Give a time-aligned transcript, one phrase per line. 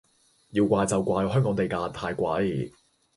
[0.53, 2.71] 要怪就怪香港地價太貴